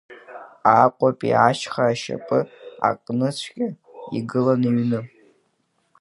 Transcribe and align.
Аҟәатәи 0.79 1.41
ашьха 1.47 1.83
ашьапы 1.91 2.39
аҟныҵәҟьа 2.89 3.67
игылан 4.17 4.61
иҩны. 4.69 4.99